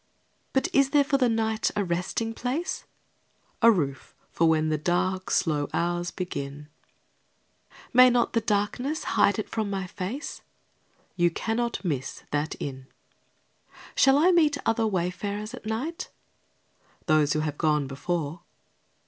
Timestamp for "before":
17.85-18.41